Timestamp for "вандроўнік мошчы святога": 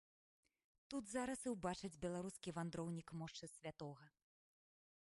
2.57-4.05